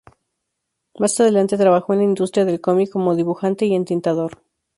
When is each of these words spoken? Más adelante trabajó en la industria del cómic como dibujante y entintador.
Más 0.97 1.19
adelante 1.19 1.57
trabajó 1.59 1.93
en 1.93 1.99
la 1.99 2.05
industria 2.05 2.43
del 2.43 2.59
cómic 2.59 2.89
como 2.89 3.15
dibujante 3.15 3.67
y 3.67 3.75
entintador. 3.75 4.41